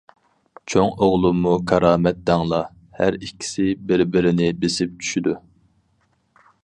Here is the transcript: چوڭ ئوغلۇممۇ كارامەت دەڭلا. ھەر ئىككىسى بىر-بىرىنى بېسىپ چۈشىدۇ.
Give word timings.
چوڭ 0.73 0.87
ئوغلۇممۇ 1.07 1.51
كارامەت 1.71 2.23
دەڭلا. 2.29 2.61
ھەر 3.01 3.17
ئىككىسى 3.29 3.67
بىر-بىرىنى 3.93 4.49
بېسىپ 4.65 4.97
چۈشىدۇ. 5.05 5.37